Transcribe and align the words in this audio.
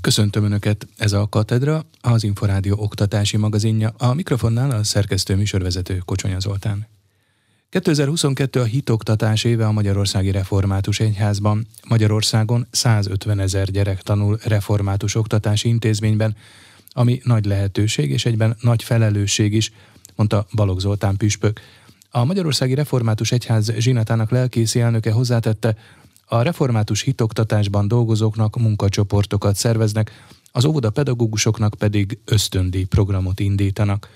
Köszöntöm 0.00 0.44
Önöket, 0.44 0.86
ez 0.96 1.12
a 1.12 1.28
Katedra, 1.28 1.84
az 2.00 2.24
Inforádió 2.24 2.76
oktatási 2.78 3.36
magazinja, 3.36 3.94
a 3.98 4.14
mikrofonnál 4.14 4.70
a 4.70 4.84
szerkesztő 4.84 5.36
műsorvezető 5.36 6.02
Kocsonya 6.04 6.40
Zoltán. 6.40 6.86
2022 7.68 8.60
a 8.60 8.64
hitoktatás 8.64 9.44
éve 9.44 9.66
a 9.66 9.72
Magyarországi 9.72 10.30
Református 10.30 11.00
Egyházban. 11.00 11.66
Magyarországon 11.88 12.66
150 12.70 13.40
ezer 13.40 13.70
gyerek 13.70 14.02
tanul 14.02 14.38
református 14.44 15.14
oktatási 15.14 15.68
intézményben, 15.68 16.36
ami 16.92 17.20
nagy 17.24 17.44
lehetőség 17.44 18.10
és 18.10 18.24
egyben 18.24 18.56
nagy 18.60 18.82
felelősség 18.82 19.52
is, 19.52 19.72
mondta 20.14 20.46
Balogh 20.54 20.80
Zoltán 20.80 21.16
püspök. 21.16 21.60
A 22.10 22.24
Magyarországi 22.24 22.74
Református 22.74 23.32
Egyház 23.32 23.72
zsinatának 23.78 24.30
lelkészi 24.30 24.80
elnöke 24.80 25.12
hozzátette, 25.12 25.76
a 26.32 26.42
református 26.42 27.02
hitoktatásban 27.02 27.88
dolgozóknak 27.88 28.56
munkacsoportokat 28.56 29.56
szerveznek, 29.56 30.10
az 30.52 30.64
óvoda 30.64 30.90
pedagógusoknak 30.90 31.74
pedig 31.78 32.18
ösztöndi 32.24 32.84
programot 32.84 33.40
indítanak. 33.40 34.08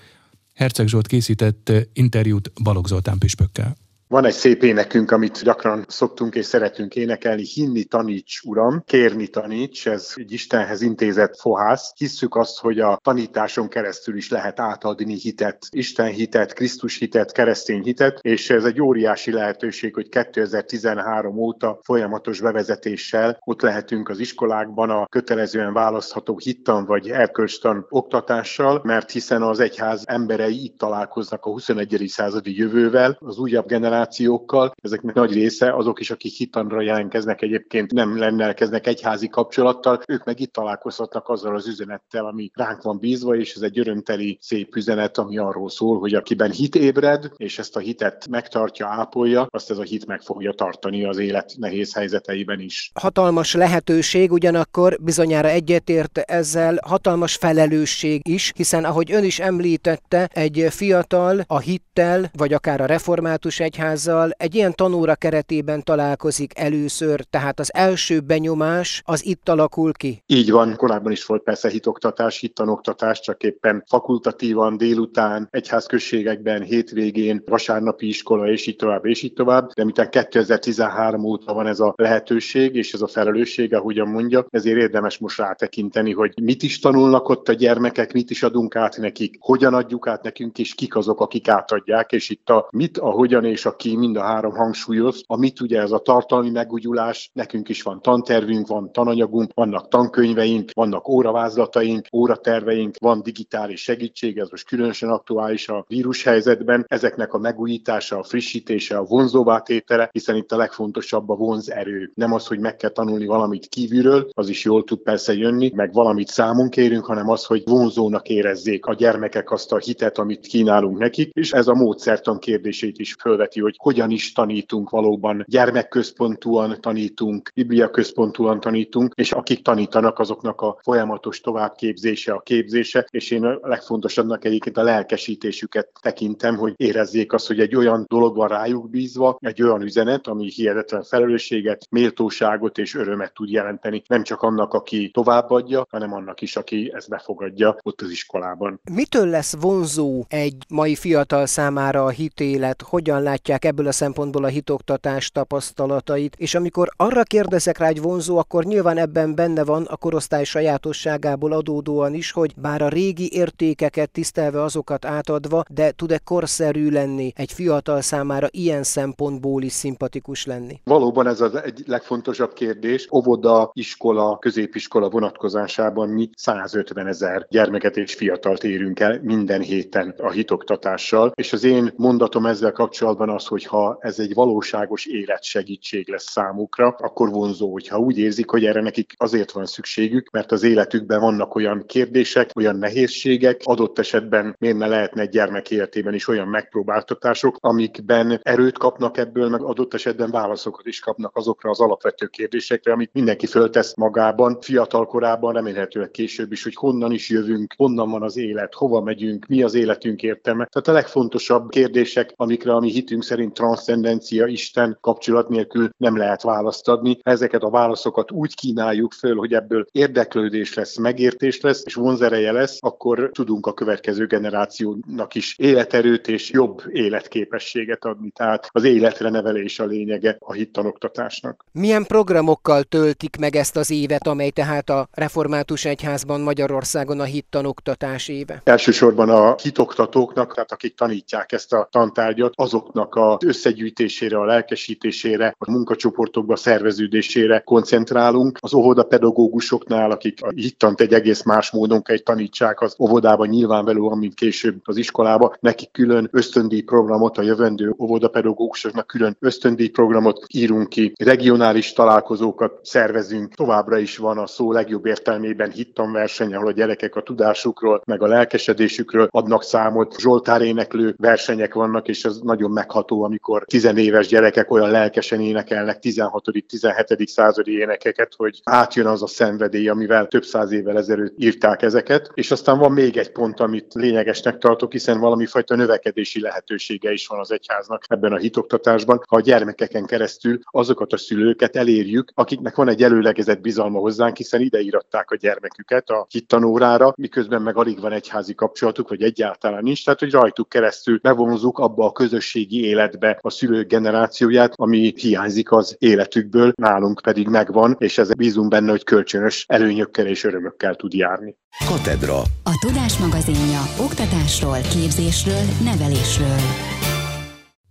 Herceg 0.53 0.87
Zsolt 0.87 1.07
készített 1.07 1.71
interjút 1.93 2.51
Balogh 2.63 2.87
Zoltán 2.87 3.17
püspökkel. 3.17 3.75
Van 4.07 4.25
egy 4.25 4.33
szép 4.33 4.63
énekünk, 4.63 5.11
amit 5.11 5.43
gyakran 5.43 5.85
szoktunk 5.87 6.35
és 6.35 6.45
szeretünk 6.45 6.95
énekelni, 6.95 7.43
hinni 7.43 7.83
taníts, 7.83 8.41
uram, 8.43 8.83
kérni 8.85 9.27
taníts, 9.27 9.87
ez 9.87 10.13
egy 10.15 10.31
Istenhez 10.31 10.81
intézett 10.81 11.39
fohász. 11.39 11.93
Hisszük 11.95 12.35
azt, 12.35 12.59
hogy 12.59 12.79
a 12.79 12.99
tanításon 13.03 13.67
keresztül 13.67 14.15
is 14.15 14.29
lehet 14.29 14.59
átadni 14.59 15.13
hitet, 15.13 15.67
Isten 15.69 16.07
hitet, 16.07 16.53
Krisztus 16.53 16.97
hitet, 16.97 17.31
keresztény 17.31 17.83
hitet, 17.83 18.19
és 18.21 18.49
ez 18.49 18.63
egy 18.63 18.81
óriási 18.81 19.31
lehetőség, 19.31 19.93
hogy 19.93 20.09
2013 20.09 21.37
óta 21.37 21.79
folyamatos 21.83 22.41
bevezetéssel 22.41 23.37
ott 23.45 23.61
lehetünk 23.61 24.09
az 24.09 24.19
iskolákban 24.19 24.89
a 24.89 25.05
kötelezően 25.05 25.73
választható 25.73 26.37
hittan 26.37 26.85
vagy 26.85 27.09
erkölcstan 27.09 27.85
oktatással, 27.89 28.81
mert 28.83 29.11
hiszen 29.11 29.41
az 29.41 29.59
egyház 29.59 30.03
emberei 30.05 30.63
itt 30.63 30.77
találkoznak 30.77 31.45
a 31.45 31.49
21. 31.49 32.03
századi 32.07 32.57
jövővel, 32.57 33.17
az 33.19 33.37
újabb 33.37 33.67
generáció 33.67 33.93
generációkkal. 33.95 34.73
Ezeknek 34.81 35.15
nagy 35.15 35.33
része 35.33 35.75
azok 35.75 35.99
is, 35.99 36.11
akik 36.11 36.33
hitanra 36.33 36.81
jelentkeznek 36.81 37.41
egyébként 37.41 37.91
nem 37.91 38.17
rendelkeznek 38.17 38.87
egyházi 38.87 39.27
kapcsolattal, 39.27 40.01
ők 40.07 40.23
meg 40.23 40.39
itt 40.39 40.53
találkozhatnak 40.53 41.29
azzal 41.29 41.55
az 41.55 41.67
üzenettel, 41.67 42.25
ami 42.25 42.51
ránk 42.53 42.81
van 42.81 42.99
bízva, 42.99 43.35
és 43.35 43.55
ez 43.55 43.61
egy 43.61 43.79
örömteli, 43.79 44.37
szép 44.41 44.75
üzenet, 44.75 45.17
ami 45.17 45.37
arról 45.37 45.69
szól, 45.69 45.99
hogy 45.99 46.13
akiben 46.13 46.51
hit 46.51 46.75
ébred, 46.75 47.31
és 47.37 47.59
ezt 47.59 47.75
a 47.75 47.79
hitet 47.79 48.27
megtartja, 48.29 48.87
ápolja, 48.87 49.47
azt 49.49 49.71
ez 49.71 49.77
a 49.77 49.83
hit 49.83 50.05
meg 50.05 50.21
fogja 50.21 50.51
tartani 50.51 51.05
az 51.05 51.17
élet 51.17 51.53
nehéz 51.57 51.93
helyzeteiben 51.93 52.59
is. 52.59 52.91
Hatalmas 52.99 53.53
lehetőség, 53.53 54.31
ugyanakkor 54.31 54.97
bizonyára 55.01 55.49
egyetért 55.49 56.17
ezzel 56.17 56.79
hatalmas 56.85 57.35
felelősség 57.35 58.27
is, 58.27 58.51
hiszen 58.55 58.83
ahogy 58.85 59.11
ön 59.11 59.23
is 59.23 59.39
említette, 59.39 60.29
egy 60.33 60.67
fiatal 60.69 61.43
a 61.47 61.59
hittel, 61.59 62.29
vagy 62.33 62.53
akár 62.53 62.81
a 62.81 62.85
református 62.85 63.59
egyház 63.59 63.84
egyházzal 63.85 64.31
egy 64.37 64.55
ilyen 64.55 64.73
tanóra 64.73 65.15
keretében 65.15 65.83
találkozik 65.83 66.59
először, 66.59 67.23
tehát 67.29 67.59
az 67.59 67.73
első 67.73 68.19
benyomás 68.19 69.01
az 69.05 69.25
itt 69.25 69.49
alakul 69.49 69.91
ki? 69.91 70.23
Így 70.25 70.51
van, 70.51 70.75
korábban 70.75 71.11
is 71.11 71.25
volt 71.25 71.43
persze 71.43 71.69
hitoktatás, 71.69 72.39
hittanoktatás, 72.39 73.19
csak 73.19 73.43
éppen 73.43 73.83
fakultatívan, 73.87 74.77
délután, 74.77 75.47
egyházközségekben, 75.51 76.61
hétvégén, 76.61 77.43
vasárnapi 77.45 78.07
iskola, 78.07 78.47
és 78.51 78.67
így 78.67 78.75
tovább, 78.75 79.05
és 79.05 79.21
így 79.21 79.33
tovább. 79.33 79.71
De 79.73 79.83
miután 79.83 80.09
2013 80.09 81.23
óta 81.23 81.53
van 81.53 81.67
ez 81.67 81.79
a 81.79 81.93
lehetőség, 81.95 82.75
és 82.75 82.93
ez 82.93 83.01
a 83.01 83.07
felelősség, 83.07 83.73
ahogyan 83.73 84.07
mondja, 84.07 84.45
ezért 84.49 84.77
érdemes 84.77 85.17
most 85.17 85.37
rátekinteni, 85.37 86.13
hogy 86.13 86.33
mit 86.41 86.63
is 86.63 86.79
tanulnak 86.79 87.29
ott 87.29 87.49
a 87.49 87.53
gyermekek, 87.53 88.13
mit 88.13 88.29
is 88.29 88.43
adunk 88.43 88.75
át 88.75 88.97
nekik, 88.97 89.35
hogyan 89.39 89.73
adjuk 89.73 90.07
át 90.07 90.23
nekünk, 90.23 90.57
és 90.57 90.75
kik 90.75 90.95
azok, 90.95 91.21
akik 91.21 91.47
átadják, 91.47 92.11
és 92.11 92.29
itt 92.29 92.49
a 92.49 92.67
mit, 92.71 92.97
a 92.97 93.09
hogyan 93.09 93.45
és 93.45 93.65
a 93.65 93.74
aki 93.75 93.95
mind 93.95 94.15
a 94.15 94.21
három 94.21 94.51
hangsúlyoz, 94.51 95.23
amit 95.27 95.61
ugye 95.61 95.79
ez 95.79 95.91
a 95.91 95.99
tartalmi 95.99 96.49
megújulás, 96.49 97.29
nekünk 97.33 97.69
is 97.69 97.81
van 97.81 98.01
tantervünk, 98.01 98.67
van 98.67 98.91
tananyagunk, 98.91 99.51
vannak 99.53 99.87
tankönyveink, 99.87 100.69
vannak 100.73 101.09
óravázlataink, 101.09 102.07
óraterveink, 102.13 102.95
van 102.99 103.21
digitális 103.21 103.81
segítség, 103.81 104.37
ez 104.37 104.49
most 104.49 104.67
különösen 104.67 105.09
aktuális 105.09 105.69
a 105.69 105.85
vírushelyzetben, 105.87 106.85
ezeknek 106.87 107.33
a 107.33 107.37
megújítása, 107.37 108.17
a 108.17 108.23
frissítése, 108.23 108.97
a 108.97 109.03
vonzóvá 109.03 109.59
tétele, 109.59 110.09
hiszen 110.11 110.35
itt 110.35 110.51
a 110.51 110.57
legfontosabb 110.57 111.29
a 111.29 111.35
vonzerő. 111.35 112.11
Nem 112.13 112.33
az, 112.33 112.47
hogy 112.47 112.59
meg 112.59 112.75
kell 112.75 112.89
tanulni 112.89 113.25
valamit 113.25 113.67
kívülről, 113.67 114.29
az 114.33 114.49
is 114.49 114.63
jól 114.63 114.83
tud 114.83 114.99
persze 114.99 115.33
jönni, 115.33 115.71
meg 115.73 115.93
valamit 115.93 116.27
számon 116.27 116.69
kérünk, 116.69 117.05
hanem 117.05 117.29
az, 117.29 117.45
hogy 117.45 117.63
vonzónak 117.65 118.29
érezzék 118.29 118.85
a 118.85 118.93
gyermekek 118.93 119.51
azt 119.51 119.71
a 119.71 119.77
hitet, 119.77 120.17
amit 120.17 120.47
kínálunk 120.47 120.97
nekik, 120.97 121.29
és 121.33 121.51
ez 121.51 121.67
a 121.67 121.73
módszertan 121.73 122.39
kérdését 122.39 122.99
is 122.99 123.13
fölveti 123.19 123.63
hogy 123.65 123.75
hogyan 123.77 124.11
is 124.11 124.31
tanítunk 124.31 124.89
valóban, 124.89 125.43
gyermekközpontúan 125.47 126.77
tanítunk, 126.81 127.51
bibliaközpontúan 127.55 128.59
tanítunk, 128.59 129.13
és 129.15 129.31
akik 129.31 129.63
tanítanak, 129.63 130.19
azoknak 130.19 130.61
a 130.61 130.77
folyamatos 130.81 131.41
továbbképzése, 131.41 132.33
a 132.33 132.39
képzése, 132.39 133.07
és 133.09 133.31
én 133.31 133.43
a 133.43 133.59
legfontosabbnak 133.61 134.45
egyébként 134.45 134.77
a 134.77 134.83
lelkesítésüket 134.83 135.89
tekintem, 136.01 136.57
hogy 136.57 136.73
érezzék 136.75 137.33
azt, 137.33 137.47
hogy 137.47 137.59
egy 137.59 137.75
olyan 137.75 138.05
dolog 138.07 138.35
van 138.35 138.47
rájuk 138.47 138.89
bízva, 138.89 139.37
egy 139.39 139.61
olyan 139.61 139.81
üzenet, 139.81 140.27
ami 140.27 140.49
hihetetlen 140.49 141.03
felelősséget, 141.03 141.87
méltóságot 141.89 142.77
és 142.77 142.95
örömet 142.95 143.33
tud 143.33 143.49
jelenteni, 143.49 144.03
nem 144.07 144.23
csak 144.23 144.41
annak, 144.41 144.73
aki 144.73 145.09
továbbadja, 145.13 145.85
hanem 145.89 146.13
annak 146.13 146.41
is, 146.41 146.55
aki 146.55 146.91
ezt 146.95 147.09
befogadja 147.09 147.77
ott 147.81 148.01
az 148.01 148.09
iskolában. 148.09 148.79
Mitől 148.91 149.27
lesz 149.27 149.55
vonzó 149.61 150.25
egy 150.27 150.55
mai 150.69 150.95
fiatal 150.95 151.45
számára 151.45 152.03
a 152.03 152.09
hitélet? 152.09 152.81
Hogyan 152.81 153.21
látják 153.21 153.54
látják 153.55 153.73
ebből 153.73 153.87
a 153.87 153.91
szempontból 153.91 154.43
a 154.43 154.47
hitoktatás 154.47 155.31
tapasztalatait, 155.31 156.35
és 156.37 156.55
amikor 156.55 156.89
arra 156.95 157.23
kérdezek 157.23 157.77
rá, 157.77 157.85
hogy 157.85 158.01
vonzó, 158.01 158.37
akkor 158.37 158.63
nyilván 158.63 158.97
ebben 158.97 159.35
benne 159.35 159.63
van 159.63 159.83
a 159.83 159.95
korosztály 159.95 160.43
sajátosságából 160.43 161.51
adódóan 161.51 162.13
is, 162.13 162.31
hogy 162.31 162.53
bár 162.57 162.81
a 162.81 162.87
régi 162.87 163.29
értékeket 163.31 164.11
tisztelve 164.11 164.61
azokat 164.61 165.05
átadva, 165.05 165.63
de 165.69 165.91
tud-e 165.91 166.17
korszerű 166.17 166.89
lenni 166.89 167.33
egy 167.35 167.51
fiatal 167.51 168.01
számára 168.01 168.47
ilyen 168.51 168.83
szempontból 168.83 169.63
is 169.63 169.71
szimpatikus 169.71 170.45
lenni? 170.45 170.79
Valóban 170.83 171.27
ez 171.27 171.41
az 171.41 171.55
egy 171.55 171.83
legfontosabb 171.85 172.53
kérdés. 172.53 173.07
Óvoda, 173.11 173.69
iskola, 173.73 174.37
középiskola 174.37 175.09
vonatkozásában 175.09 176.09
mi 176.09 176.29
150 176.35 177.07
ezer 177.07 177.45
gyermeket 177.49 177.97
és 177.97 178.13
fiatalt 178.13 178.63
érünk 178.63 178.99
el 178.99 179.19
minden 179.21 179.61
héten 179.61 180.15
a 180.17 180.31
hitoktatással, 180.31 181.31
és 181.35 181.53
az 181.53 181.63
én 181.63 181.93
mondatom 181.95 182.45
ezzel 182.45 182.71
kapcsolatban 182.71 183.29
az, 183.29 183.44
az, 183.45 183.51
hogyha 183.51 183.97
ez 183.99 184.19
egy 184.19 184.33
valóságos 184.33 185.05
életsegítség 185.05 186.09
lesz 186.09 186.31
számukra, 186.31 186.87
akkor 186.87 187.29
vonzó, 187.29 187.71
hogyha 187.71 187.99
úgy 187.99 188.17
érzik, 188.17 188.49
hogy 188.49 188.65
erre 188.65 188.81
nekik 188.81 189.13
azért 189.17 189.51
van 189.51 189.65
szükségük, 189.65 190.29
mert 190.31 190.51
az 190.51 190.63
életükben 190.63 191.19
vannak 191.19 191.55
olyan 191.55 191.83
kérdések, 191.85 192.49
olyan 192.55 192.75
nehézségek, 192.75 193.61
adott 193.63 193.99
esetben 193.99 194.55
miért 194.59 194.77
ne 194.77 194.87
lehetne 194.87 195.21
egy 195.21 195.29
gyermek 195.29 195.71
életében 195.71 196.13
is 196.13 196.27
olyan 196.27 196.47
megpróbáltatások, 196.47 197.57
amikben 197.59 198.39
erőt 198.43 198.77
kapnak 198.77 199.17
ebből, 199.17 199.49
meg 199.49 199.61
adott 199.61 199.93
esetben 199.93 200.31
válaszokat 200.31 200.85
is 200.85 200.99
kapnak 200.99 201.35
azokra 201.35 201.69
az 201.69 201.79
alapvető 201.79 202.25
kérdésekre, 202.27 202.91
amit 202.91 203.13
mindenki 203.13 203.45
föltesz 203.45 203.95
magában, 203.95 204.57
fiatal 204.61 205.05
korában, 205.05 205.53
remélhetőleg 205.53 206.11
később 206.11 206.51
is, 206.51 206.63
hogy 206.63 206.75
honnan 206.75 207.11
is 207.11 207.29
jövünk, 207.29 207.73
honnan 207.77 208.09
van 208.09 208.23
az 208.23 208.37
élet, 208.37 208.73
hova 208.73 209.01
megyünk, 209.01 209.45
mi 209.45 209.63
az 209.63 209.73
életünk 209.73 210.23
értelme. 210.23 210.65
Tehát 210.65 210.87
a 210.87 210.91
legfontosabb 210.91 211.69
kérdések, 211.69 212.33
amikre 212.35 212.73
a 212.73 212.79
mi 212.79 212.91
hitünk 212.91 213.23
szerint 213.35 213.53
transzcendencia, 213.53 214.45
Isten 214.45 214.97
kapcsolat 215.01 215.49
nélkül 215.49 215.89
nem 215.97 216.17
lehet 216.17 216.41
választ 216.41 216.87
adni. 216.87 217.19
Ezeket 217.21 217.63
a 217.63 217.69
válaszokat 217.69 218.31
úgy 218.31 218.55
kínáljuk 218.55 219.11
föl, 219.11 219.35
hogy 219.35 219.53
ebből 219.53 219.85
érdeklődés 219.91 220.73
lesz, 220.73 220.97
megértés 220.97 221.61
lesz, 221.61 221.81
és 221.85 221.93
vonzereje 221.93 222.51
lesz, 222.51 222.77
akkor 222.79 223.29
tudunk 223.33 223.65
a 223.65 223.73
következő 223.73 224.25
generációnak 224.25 225.35
is 225.35 225.55
életerőt 225.57 226.27
és 226.27 226.51
jobb 226.51 226.81
életképességet 226.91 228.05
adni. 228.05 228.29
Tehát 228.29 228.69
az 228.71 228.83
életre 228.83 229.29
nevelés 229.29 229.79
a 229.79 229.85
lényege 229.85 230.35
a 230.39 230.53
hittanoktatásnak. 230.53 231.65
Milyen 231.71 232.03
programokkal 232.03 232.83
töltik 232.83 233.37
meg 233.37 233.55
ezt 233.55 233.77
az 233.77 233.91
évet, 233.91 234.27
amely 234.27 234.49
tehát 234.49 234.89
a 234.89 235.07
Református 235.11 235.85
Egyházban 235.85 236.41
Magyarországon 236.41 237.19
a 237.19 237.23
hittanoktatás 237.23 238.27
éve? 238.27 238.61
Elsősorban 238.63 239.29
a 239.29 239.55
hitoktatóknak, 239.61 240.53
tehát 240.53 240.71
akik 240.71 240.95
tanítják 240.95 241.51
ezt 241.51 241.73
a 241.73 241.87
tantárgyat, 241.91 242.53
azoknak 242.55 243.15
az 243.31 243.45
összegyűjtésére, 243.45 244.37
a 244.37 244.45
lelkesítésére, 244.45 245.55
a 245.57 245.71
munkacsoportokba 245.71 246.55
szerveződésére 246.55 247.59
koncentrálunk. 247.59 248.57
Az 248.61 248.73
óvoda 248.73 249.03
pedagógusoknál, 249.03 250.11
akik 250.11 250.43
a 250.43 250.49
hittant 250.55 251.01
egy 251.01 251.13
egész 251.13 251.43
más 251.43 251.71
módon 251.71 252.01
kell 252.01 252.17
tanítsák 252.17 252.81
az 252.81 252.95
óvodában 252.99 253.47
nyilvánvalóan, 253.47 254.17
mint 254.17 254.33
később 254.33 254.75
az 254.83 254.97
iskolába, 254.97 255.55
nekik 255.59 255.91
külön 255.91 256.29
ösztöndíj 256.31 256.81
programot, 256.81 257.37
a 257.37 257.41
jövendő 257.41 257.95
óvodapedagógusoknak 257.99 259.07
külön 259.07 259.37
ösztöndíj 259.39 259.89
programot 259.89 260.45
írunk 260.53 260.89
ki, 260.89 261.13
regionális 261.23 261.93
találkozókat 261.93 262.79
szervezünk. 262.81 263.53
Továbbra 263.53 263.97
is 263.97 264.17
van 264.17 264.37
a 264.37 264.47
szó 264.47 264.71
legjobb 264.71 265.05
értelmében 265.05 265.71
hittanverseny, 265.71 266.53
ahol 266.53 266.67
a 266.67 266.71
gyerekek 266.71 267.15
a 267.15 267.21
tudásukról, 267.21 268.01
meg 268.05 268.21
a 268.21 268.27
lelkesedésükről 268.27 269.27
adnak 269.31 269.63
számot. 269.63 270.19
Zsoltár 270.19 270.61
éneklő 270.61 271.15
versenyek 271.17 271.73
vannak, 271.73 272.07
és 272.07 272.25
ez 272.25 272.37
nagyon 272.37 272.71
megható, 273.05 273.23
amikor 273.23 273.65
tizenéves 273.65 274.27
gyerekek 274.27 274.71
olyan 274.71 274.91
lelkesen 274.91 275.41
énekelnek 275.41 275.97
16.-17. 276.01 277.27
századi 277.27 277.77
énekeket, 277.77 278.33
hogy 278.37 278.61
átjön 278.63 279.05
az 279.05 279.23
a 279.23 279.27
szenvedély, 279.27 279.87
amivel 279.87 280.27
több 280.27 280.43
száz 280.43 280.71
évvel 280.71 280.97
ezelőtt 280.97 281.33
írták 281.37 281.81
ezeket. 281.81 282.31
És 282.33 282.51
aztán 282.51 282.77
van 282.77 282.91
még 282.91 283.17
egy 283.17 283.31
pont, 283.31 283.59
amit 283.59 283.93
lényegesnek 283.93 284.57
tartok, 284.57 284.91
hiszen 284.91 285.19
valami 285.19 285.45
fajta 285.45 285.75
növekedési 285.75 286.41
lehetősége 286.41 287.11
is 287.11 287.27
van 287.27 287.39
az 287.39 287.51
egyháznak 287.51 288.03
ebben 288.07 288.33
a 288.33 288.37
hitoktatásban, 288.37 289.21
ha 289.27 289.35
a 289.35 289.41
gyermekeken 289.41 290.05
keresztül 290.05 290.59
azokat 290.63 291.13
a 291.13 291.17
szülőket 291.17 291.75
elérjük, 291.75 292.31
akiknek 292.33 292.75
van 292.75 292.89
egy 292.89 293.03
előlegezett 293.03 293.61
bizalma 293.61 293.99
hozzánk, 293.99 294.37
hiszen 294.37 294.61
ide 294.61 294.79
a 295.09 295.35
gyermeküket 295.35 296.09
a 296.09 296.25
hittanórára, 296.29 297.13
miközben 297.17 297.61
meg 297.61 297.77
alig 297.77 297.99
van 297.99 298.11
egyházi 298.11 298.55
kapcsolatuk, 298.55 299.09
vagy 299.09 299.21
egyáltalán 299.21 299.83
nincs, 299.83 300.05
tehát 300.05 300.19
hogy 300.19 300.31
rajtuk 300.31 300.69
keresztül 300.69 301.19
bevonzuk 301.21 301.79
abba 301.79 302.05
a 302.05 302.11
közösségi 302.11 302.85
életbe 302.95 303.37
a 303.41 303.49
szülők 303.49 303.87
generációját, 303.87 304.73
ami 304.75 305.13
hiányzik 305.15 305.71
az 305.71 305.95
életükből, 305.99 306.71
nálunk 306.75 307.21
pedig 307.23 307.47
megvan, 307.47 307.95
és 307.99 308.17
ez 308.17 308.33
bízunk 308.33 308.69
benne, 308.69 308.89
hogy 308.89 309.03
kölcsönös 309.03 309.65
előnyökkel 309.67 310.27
és 310.27 310.43
örömökkel 310.43 310.95
tud 310.95 311.13
járni. 311.13 311.55
Katedra. 311.87 312.37
A 312.63 312.85
Tudás 312.85 313.17
magazinja 313.17 313.81
oktatásról, 313.99 314.77
képzésről, 314.93 315.63
nevelésről. 315.83 316.59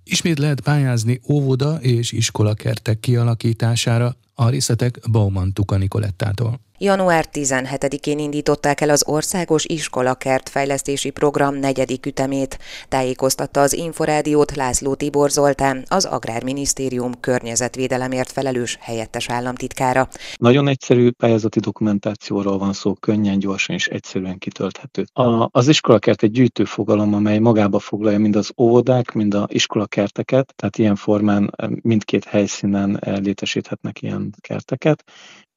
Ismét 0.04 0.38
lehet 0.38 0.60
pályázni 0.60 1.20
óvoda 1.28 1.76
és 1.80 2.12
iskolakertek 2.12 3.00
kialakítására, 3.00 4.12
a 4.34 4.48
részletek 4.48 4.98
Bauman 5.10 5.52
Tuka 5.52 5.76
Nikolettától. 5.76 6.60
Január 6.78 7.26
17-én 7.32 8.18
indították 8.18 8.80
el 8.80 8.90
az 8.90 9.04
Országos 9.06 9.64
Iskolakert 9.64 10.48
Fejlesztési 10.48 11.10
Program 11.10 11.54
negyedik 11.54 12.06
ütemét, 12.06 12.58
tájékoztatta 12.88 13.60
az 13.60 13.72
Inforádiót 13.72 14.54
László 14.54 14.94
Tibor 14.94 15.30
Zoltán, 15.30 15.84
az 15.88 16.04
Agrárminisztérium 16.04 17.12
környezetvédelemért 17.20 18.32
felelős 18.32 18.78
helyettes 18.80 19.28
államtitkára. 19.28 20.08
Nagyon 20.36 20.68
egyszerű 20.68 21.10
pályázati 21.10 21.60
dokumentációról 21.60 22.58
van 22.58 22.72
szó, 22.72 22.94
könnyen, 22.94 23.38
gyorsan 23.38 23.74
és 23.74 23.86
egyszerűen 23.86 24.38
kitölthető. 24.38 25.04
A, 25.12 25.48
az 25.50 25.68
iskolakert 25.68 26.22
egy 26.22 26.30
gyűjtő 26.30 26.64
fogalom, 26.64 27.14
amely 27.14 27.38
magába 27.38 27.78
foglalja 27.78 28.18
mind 28.18 28.36
az 28.36 28.50
óvodák, 28.56 29.12
mind 29.12 29.34
a 29.34 29.46
iskolakerteket, 29.50 30.52
tehát 30.56 30.78
ilyen 30.78 30.96
formán 30.96 31.54
mindkét 31.82 32.24
helyszínen 32.24 33.00
létesíthetnek 33.22 34.02
ilyen 34.02 34.23
kerteket, 34.40 35.04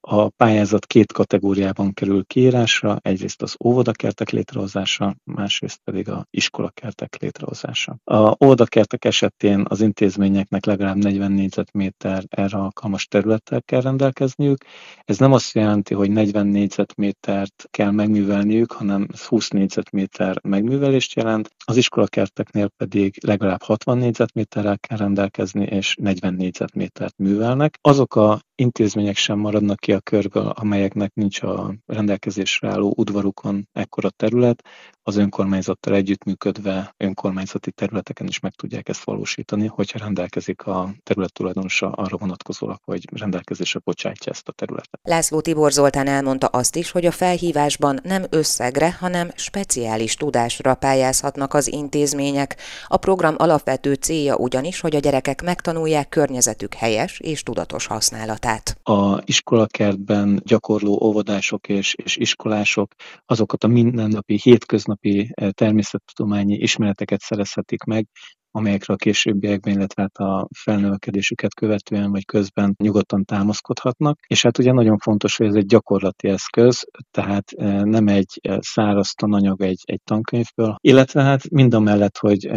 a 0.09 0.29
pályázat 0.29 0.85
két 0.85 1.11
kategóriában 1.11 1.93
kerül 1.93 2.25
kiírásra, 2.25 2.97
egyrészt 3.01 3.41
az 3.41 3.55
óvodakertek 3.65 4.29
létrehozása, 4.29 5.15
másrészt 5.23 5.79
pedig 5.83 6.09
a 6.09 6.25
iskolakertek 6.29 7.17
létrehozása. 7.19 7.97
A 8.03 8.45
óvodakertek 8.45 9.05
esetén 9.05 9.65
az 9.67 9.81
intézményeknek 9.81 10.65
legalább 10.65 10.95
40 10.95 11.31
négyzetméter 11.31 12.23
erre 12.29 12.57
alkalmas 12.57 13.07
területtel 13.07 13.61
kell 13.61 13.81
rendelkezniük. 13.81 14.63
Ez 15.05 15.17
nem 15.17 15.33
azt 15.33 15.53
jelenti, 15.53 15.93
hogy 15.93 16.11
40 16.11 16.47
négyzetmétert 16.47 17.67
kell 17.69 17.91
megművelniük, 17.91 18.71
hanem 18.71 19.07
20 19.27 19.49
négyzetméter 19.49 20.39
megművelést 20.43 21.13
jelent. 21.13 21.49
Az 21.65 21.77
iskolakerteknél 21.77 22.69
pedig 22.77 23.15
legalább 23.25 23.61
60 23.61 23.97
négyzetméterrel 23.97 24.79
kell 24.79 24.97
rendelkezni, 24.97 25.63
és 25.63 25.95
40 26.01 26.33
négyzetmétert 26.33 27.17
művelnek. 27.17 27.77
Azok 27.81 28.15
a 28.15 28.39
intézmények 28.55 29.15
sem 29.15 29.39
maradnak 29.39 29.79
ki 29.79 29.91
a 29.97 30.01
körből, 30.01 30.47
amelyeknek 30.47 31.13
nincs 31.13 31.41
a 31.41 31.75
rendelkezésre 31.85 32.69
álló 32.69 32.93
udvarukon 32.95 33.69
ekkora 33.73 34.09
terület, 34.09 34.63
az 35.07 35.15
önkormányzattal 35.15 35.93
együttműködve 35.93 36.93
önkormányzati 36.97 37.71
területeken 37.71 38.27
is 38.27 38.39
meg 38.39 38.53
tudják 38.53 38.89
ezt 38.89 39.03
valósítani, 39.03 39.67
hogyha 39.67 39.99
rendelkezik 39.99 40.61
a 40.61 40.89
terület 41.03 41.33
tulajdonosa 41.33 41.89
arra 41.89 42.17
vonatkozólag, 42.17 42.79
hogy 42.83 43.19
rendelkezésre 43.19 43.79
bocsátja 43.83 44.31
ezt 44.31 44.47
a 44.47 44.51
területet. 44.51 44.99
László 45.03 45.41
Tibor 45.41 45.71
Zoltán 45.71 46.07
elmondta 46.07 46.47
azt 46.47 46.75
is, 46.75 46.91
hogy 46.91 47.05
a 47.05 47.11
felhívásban 47.11 47.99
nem 48.03 48.23
összegre, 48.29 48.97
hanem 48.99 49.31
speciális 49.35 50.15
tudásra 50.15 50.75
pályázhatnak 50.75 51.53
az 51.53 51.71
intézmények. 51.71 52.55
A 52.87 52.97
program 52.97 53.35
alapvető 53.37 53.93
célja 53.93 54.35
ugyanis, 54.35 54.79
hogy 54.79 54.95
a 54.95 54.99
gyerekek 54.99 55.43
megtanulják 55.43 56.09
környezetük 56.09 56.73
helyes 56.73 57.19
és 57.19 57.43
tudatos 57.43 57.85
használatát. 57.85 58.77
A 58.83 59.21
iskolakertben 59.25 60.41
gyakorló 60.45 60.99
óvodások 61.03 61.67
és, 61.67 61.93
és 62.03 62.17
iskolások 62.17 62.91
azokat 63.25 63.63
a 63.63 63.67
mindennapi 63.67 64.39
hétköznapi 64.43 64.95
hétköznapi 65.01 65.31
eh, 65.33 65.49
természettudományi 65.49 66.55
ismereteket 66.55 67.19
szerezhetik 67.21 67.83
meg, 67.83 68.07
amelyekre 68.57 68.93
a 68.93 68.97
későbbiekben, 68.97 69.73
illetve 69.73 70.01
hát 70.01 70.17
a 70.17 70.47
felnövekedésüket 70.57 71.53
követően 71.53 72.11
vagy 72.11 72.25
közben 72.25 72.75
nyugodtan 72.77 73.25
támaszkodhatnak. 73.25 74.19
És 74.27 74.41
hát 74.43 74.57
ugye 74.57 74.71
nagyon 74.71 74.97
fontos, 74.97 75.37
hogy 75.37 75.47
ez 75.47 75.55
egy 75.55 75.65
gyakorlati 75.65 76.27
eszköz, 76.27 76.85
tehát 77.11 77.51
eh, 77.51 77.83
nem 77.83 78.07
egy 78.07 78.39
eh, 78.41 78.57
száraz 78.59 79.11
tananyag 79.11 79.61
egy, 79.61 79.81
egy 79.85 80.01
tankönyvből, 80.03 80.75
illetve 80.81 81.21
hát 81.21 81.49
mind 81.49 81.73
a 81.73 81.79
mellett, 81.79 82.17
hogy 82.17 82.49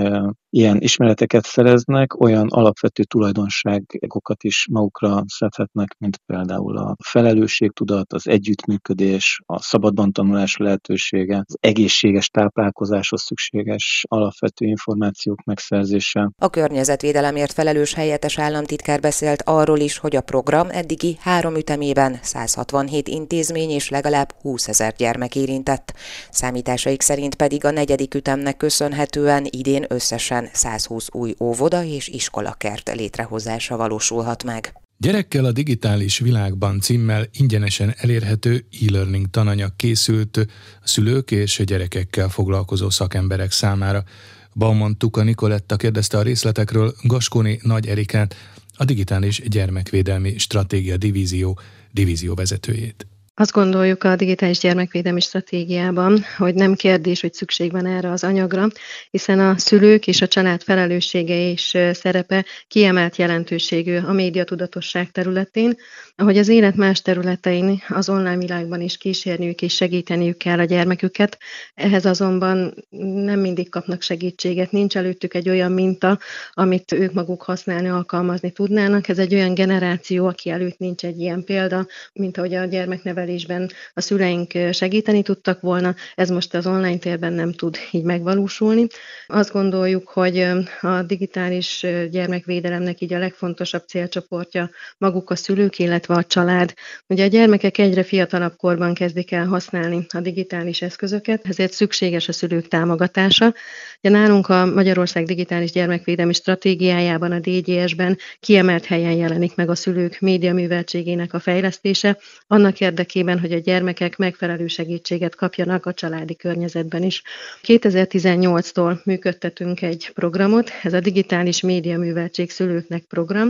ilyen 0.50 0.80
ismereteket 0.80 1.44
szereznek, 1.44 2.20
olyan 2.20 2.46
alapvető 2.48 3.02
tulajdonságokat 3.02 4.44
is 4.44 4.66
magukra 4.70 5.22
szedhetnek, 5.26 5.96
mint 5.98 6.16
például 6.26 6.76
a 6.76 6.96
felelősségtudat, 7.04 8.12
az 8.12 8.28
együttműködés, 8.28 9.40
a 9.46 9.60
szabadban 9.60 10.12
tanulás 10.12 10.56
lehetősége, 10.56 11.42
az 11.46 11.56
egészséges 11.60 12.28
táplálkozáshoz 12.28 13.22
szükséges 13.22 14.04
alapvető 14.08 14.66
információk 14.66 15.42
megszerzése. 15.44 15.89
A 16.38 16.50
környezetvédelemért 16.50 17.52
felelős 17.52 17.94
helyettes 17.94 18.38
államtitkár 18.38 19.00
beszélt 19.00 19.42
arról 19.44 19.78
is, 19.78 19.98
hogy 19.98 20.16
a 20.16 20.20
program 20.20 20.68
eddigi 20.70 21.16
három 21.20 21.56
ütemében 21.56 22.18
167 22.22 23.08
intézmény 23.08 23.70
és 23.70 23.88
legalább 23.88 24.34
20 24.40 24.68
ezer 24.68 24.94
gyermek 24.96 25.36
érintett. 25.36 25.94
Számításaik 26.30 27.00
szerint 27.00 27.34
pedig 27.34 27.64
a 27.64 27.70
negyedik 27.70 28.14
ütemnek 28.14 28.56
köszönhetően 28.56 29.46
idén 29.50 29.84
összesen 29.88 30.40
évben 30.40 30.50
120 30.52 31.08
új 31.12 31.34
óvoda 31.40 31.84
és 31.84 32.08
iskolakert 32.08 32.94
létrehozása 32.94 33.76
valósulhat 33.76 34.44
meg. 34.44 34.72
Gyerekkel 34.98 35.44
a 35.44 35.52
digitális 35.52 36.18
világban 36.18 36.80
címmel 36.80 37.26
ingyenesen 37.32 37.94
elérhető 37.96 38.64
e-learning 38.80 39.30
tananyag 39.30 39.76
készült 39.76 40.36
a 40.82 40.88
szülők 40.88 41.30
és 41.30 41.62
gyerekekkel 41.64 42.28
foglalkozó 42.28 42.90
szakemberek 42.90 43.50
számára. 43.50 44.04
Bauman 44.54 44.96
Tuka 44.96 45.22
Nikoletta 45.22 45.76
kérdezte 45.76 46.18
a 46.18 46.22
részletekről 46.22 46.94
Gaskóni 47.02 47.58
Nagy 47.62 47.86
Erikát, 47.86 48.34
a 48.76 48.84
Digitális 48.84 49.42
Gyermekvédelmi 49.48 50.38
Stratégia 50.38 50.96
Divízió 50.96 51.58
divízió 51.92 52.34
vezetőjét. 52.34 53.09
Azt 53.34 53.52
gondoljuk 53.52 54.04
a 54.04 54.16
digitális 54.16 54.58
gyermekvédelmi 54.58 55.20
stratégiában, 55.20 56.24
hogy 56.36 56.54
nem 56.54 56.74
kérdés, 56.74 57.20
hogy 57.20 57.32
szükség 57.32 57.72
van 57.72 57.86
erre 57.86 58.10
az 58.10 58.24
anyagra, 58.24 58.66
hiszen 59.10 59.38
a 59.38 59.58
szülők 59.58 60.06
és 60.06 60.22
a 60.22 60.28
család 60.28 60.62
felelőssége 60.62 61.50
és 61.50 61.78
szerepe 61.92 62.44
kiemelt 62.68 63.16
jelentőségű 63.16 63.96
a 63.96 64.12
médiatudatosság 64.12 65.10
területén, 65.10 65.76
ahogy 66.16 66.38
az 66.38 66.48
élet 66.48 66.76
más 66.76 67.02
területein 67.02 67.82
az 67.88 68.08
online 68.08 68.36
világban 68.36 68.80
is 68.80 68.96
kísérniük 68.96 69.62
és 69.62 69.74
segíteniük 69.74 70.36
kell 70.36 70.58
a 70.58 70.64
gyermeküket. 70.64 71.38
Ehhez 71.74 72.04
azonban 72.04 72.74
nem 73.14 73.40
mindig 73.40 73.68
kapnak 73.68 74.02
segítséget, 74.02 74.70
nincs 74.70 74.96
előttük 74.96 75.34
egy 75.34 75.48
olyan 75.48 75.72
minta, 75.72 76.18
amit 76.52 76.92
ők 76.92 77.12
maguk 77.12 77.42
használni, 77.42 77.88
alkalmazni 77.88 78.50
tudnának. 78.50 79.08
Ez 79.08 79.18
egy 79.18 79.34
olyan 79.34 79.54
generáció, 79.54 80.26
aki 80.26 80.50
előtt 80.50 80.78
nincs 80.78 81.04
egy 81.04 81.18
ilyen 81.18 81.44
példa, 81.44 81.86
mint 82.12 82.36
ahogy 82.36 82.54
a 82.54 82.64
gyermeknevelés 82.64 83.19
nevelésben 83.20 83.70
a 83.94 84.00
szüleink 84.00 84.52
segíteni 84.72 85.22
tudtak 85.22 85.60
volna, 85.60 85.94
ez 86.14 86.30
most 86.30 86.54
az 86.54 86.66
online 86.66 86.98
térben 86.98 87.32
nem 87.32 87.52
tud 87.52 87.76
így 87.90 88.02
megvalósulni. 88.02 88.86
Azt 89.26 89.52
gondoljuk, 89.52 90.08
hogy 90.08 90.38
a 90.80 91.02
digitális 91.02 91.86
gyermekvédelemnek 92.10 93.00
így 93.00 93.12
a 93.12 93.18
legfontosabb 93.18 93.82
célcsoportja 93.86 94.70
maguk 94.98 95.30
a 95.30 95.36
szülők, 95.36 95.78
illetve 95.78 96.14
a 96.14 96.24
család. 96.24 96.74
Ugye 97.06 97.24
a 97.24 97.28
gyermekek 97.28 97.78
egyre 97.78 98.02
fiatalabb 98.02 98.56
korban 98.56 98.94
kezdik 98.94 99.32
el 99.32 99.46
használni 99.46 100.06
a 100.08 100.20
digitális 100.20 100.82
eszközöket, 100.82 101.46
ezért 101.48 101.72
szükséges 101.72 102.28
a 102.28 102.32
szülők 102.32 102.68
támogatása. 102.68 103.54
Ugye 104.02 104.12
nálunk 104.12 104.48
a 104.48 104.66
Magyarország 104.66 105.24
Digitális 105.24 105.72
Gyermekvédelmi 105.72 106.32
Stratégiájában, 106.32 107.32
a 107.32 107.38
DGS-ben 107.38 108.18
kiemelt 108.40 108.84
helyen 108.84 109.12
jelenik 109.12 109.54
meg 109.54 109.70
a 109.70 109.74
szülők 109.74 110.20
médiaműveltségének 110.20 111.34
a 111.34 111.38
fejlesztése, 111.38 112.18
annak 112.46 112.80
érdekében, 112.80 113.08
hogy 113.38 113.52
a 113.52 113.58
gyermekek 113.58 114.16
megfelelő 114.16 114.66
segítséget 114.66 115.34
kapjanak 115.34 115.86
a 115.86 115.92
családi 115.92 116.36
környezetben 116.36 117.02
is. 117.02 117.22
2018-tól 117.62 119.02
működtetünk 119.04 119.82
egy 119.82 120.10
programot, 120.14 120.70
ez 120.82 120.92
a 120.92 121.00
Digitális 121.00 121.60
Médiaműveltség 121.60 122.50
Szülőknek 122.50 123.02
program, 123.02 123.48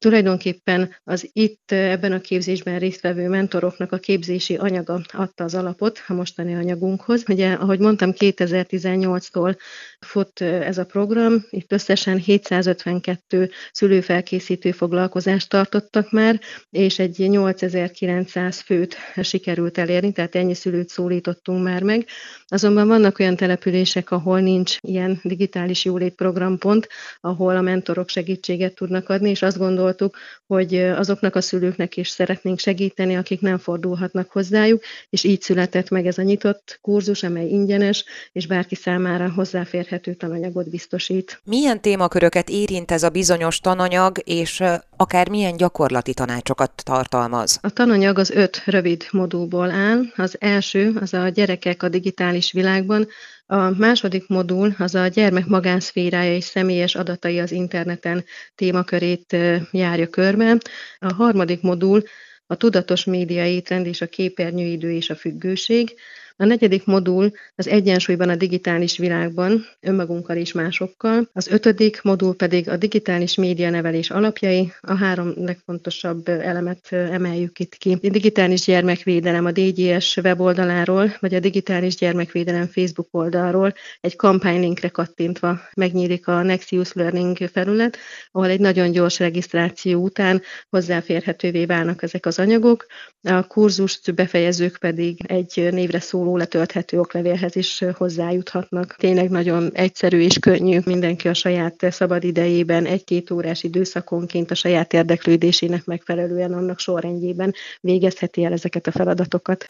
Tulajdonképpen 0.00 0.94
az 1.04 1.28
itt 1.32 1.72
ebben 1.72 2.12
a 2.12 2.20
képzésben 2.20 2.78
résztvevő 2.78 3.28
mentoroknak 3.28 3.92
a 3.92 3.98
képzési 3.98 4.56
anyaga 4.56 5.00
adta 5.12 5.44
az 5.44 5.54
alapot 5.54 6.02
a 6.06 6.12
mostani 6.12 6.54
anyagunkhoz. 6.54 7.24
Ugye, 7.28 7.52
ahogy 7.52 7.78
mondtam, 7.78 8.12
2018-tól 8.18 9.56
fut 10.00 10.40
ez 10.40 10.78
a 10.78 10.84
program, 10.84 11.46
itt 11.50 11.72
összesen 11.72 12.18
752 12.18 13.50
szülőfelkészítő 13.72 14.70
foglalkozást 14.70 15.48
tartottak 15.48 16.10
már, 16.10 16.40
és 16.70 16.98
egy 16.98 17.18
8900 17.18 18.60
főt 18.60 18.96
sikerült 19.22 19.78
elérni, 19.78 20.12
tehát 20.12 20.34
ennyi 20.34 20.54
szülőt 20.54 20.88
szólítottunk 20.88 21.64
már 21.64 21.82
meg. 21.82 22.06
Azonban 22.46 22.88
vannak 22.88 23.18
olyan 23.18 23.36
települések, 23.36 24.10
ahol 24.10 24.40
nincs 24.40 24.76
ilyen 24.80 25.20
digitális 25.22 25.84
jólétprogrampont, 25.84 26.88
ahol 27.20 27.56
a 27.56 27.60
mentorok 27.60 28.08
segítséget 28.08 28.74
tudnak 28.74 29.08
adni, 29.08 29.30
és 29.30 29.42
azt 29.42 29.58
gondol 29.58 29.89
gondoltuk, 29.90 30.16
hogy 30.46 30.74
azoknak 30.74 31.36
a 31.36 31.40
szülőknek 31.40 31.96
is 31.96 32.08
szeretnénk 32.08 32.58
segíteni, 32.58 33.16
akik 33.16 33.40
nem 33.40 33.58
fordulhatnak 33.58 34.30
hozzájuk, 34.30 34.82
és 35.10 35.24
így 35.24 35.42
született 35.42 35.88
meg 35.88 36.06
ez 36.06 36.18
a 36.18 36.22
nyitott 36.22 36.78
kurzus, 36.82 37.22
amely 37.22 37.48
ingyenes, 37.48 38.04
és 38.32 38.46
bárki 38.46 38.74
számára 38.74 39.32
hozzáférhető 39.32 40.14
tananyagot 40.14 40.70
biztosít. 40.70 41.40
Milyen 41.44 41.80
témaköröket 41.80 42.48
érint 42.48 42.90
ez 42.90 43.02
a 43.02 43.08
bizonyos 43.08 43.60
tananyag, 43.60 44.16
és 44.24 44.62
akár 44.96 45.28
milyen 45.28 45.56
gyakorlati 45.56 46.14
tanácsokat 46.14 46.72
tartalmaz? 46.84 47.58
A 47.62 47.70
tananyag 47.70 48.18
az 48.18 48.30
öt 48.30 48.62
rövid 48.64 49.06
modulból 49.10 49.70
áll. 49.70 50.02
Az 50.16 50.36
első, 50.38 50.92
az 51.00 51.14
a 51.14 51.28
gyerekek 51.28 51.82
a 51.82 51.88
digitális 51.88 52.52
világban, 52.52 53.08
a 53.50 53.70
második 53.78 54.28
modul 54.28 54.74
az 54.78 54.94
a 54.94 55.06
gyermek 55.06 55.46
magánszférája 55.46 56.34
és 56.34 56.44
személyes 56.44 56.94
adatai 56.94 57.38
az 57.38 57.52
interneten 57.52 58.24
témakörét 58.54 59.36
járja 59.70 60.08
körbe. 60.08 60.58
A 60.98 61.12
harmadik 61.12 61.62
modul 61.62 62.02
a 62.46 62.54
tudatos 62.54 63.04
médiai 63.04 63.62
trend 63.62 63.86
és 63.86 64.00
a 64.00 64.06
képernyőidő 64.06 64.92
és 64.92 65.10
a 65.10 65.14
függőség. 65.14 65.94
A 66.40 66.44
negyedik 66.44 66.84
modul 66.84 67.30
az 67.54 67.68
egyensúlyban 67.68 68.28
a 68.28 68.36
digitális 68.36 68.98
világban, 68.98 69.66
önmagunkkal 69.80 70.36
és 70.36 70.52
másokkal. 70.52 71.28
Az 71.32 71.48
ötödik 71.48 72.02
modul 72.02 72.34
pedig 72.34 72.68
a 72.68 72.76
digitális 72.76 73.34
média 73.34 73.70
nevelés 73.70 74.10
alapjai. 74.10 74.72
A 74.80 74.94
három 74.94 75.32
legfontosabb 75.36 76.28
elemet 76.28 76.92
emeljük 76.92 77.58
itt 77.58 77.74
ki. 77.74 77.92
A 77.92 78.08
digitális 78.08 78.64
gyermekvédelem 78.64 79.44
a 79.44 79.50
DGS 79.50 80.16
weboldaláról, 80.16 81.16
vagy 81.18 81.34
a 81.34 81.40
digitális 81.40 81.96
gyermekvédelem 81.96 82.66
Facebook 82.66 83.08
oldalról 83.10 83.74
egy 84.00 84.16
kampánylinkre 84.16 84.88
kattintva 84.88 85.60
megnyílik 85.74 86.26
a 86.26 86.42
Nexius 86.42 86.92
Learning 86.92 87.36
felület, 87.52 87.96
ahol 88.30 88.48
egy 88.48 88.60
nagyon 88.60 88.90
gyors 88.90 89.18
regisztráció 89.18 90.02
után 90.02 90.42
hozzáférhetővé 90.70 91.64
válnak 91.64 92.02
ezek 92.02 92.26
az 92.26 92.38
anyagok. 92.38 92.86
A 93.22 93.46
kurzust 93.46 94.14
befejezők 94.14 94.76
pedig 94.76 95.18
egy 95.26 95.68
névre 95.72 96.00
szóló 96.00 96.28
alul 96.30 96.42
letölthető 96.42 96.98
oklevélhez 96.98 97.56
is 97.56 97.84
hozzájuthatnak. 97.94 98.94
Tényleg 98.98 99.30
nagyon 99.30 99.70
egyszerű 99.72 100.20
és 100.20 100.38
könnyű. 100.38 100.78
Mindenki 100.84 101.28
a 101.28 101.34
saját 101.34 101.86
szabad 101.90 102.24
idejében 102.24 102.86
egy-két 102.86 103.30
órás 103.30 103.62
időszakonként 103.62 104.50
a 104.50 104.54
saját 104.54 104.92
érdeklődésének 104.92 105.84
megfelelően 105.84 106.52
annak 106.52 106.78
sorrendjében 106.78 107.54
végezheti 107.80 108.44
el 108.44 108.52
ezeket 108.52 108.86
a 108.86 108.90
feladatokat. 108.90 109.64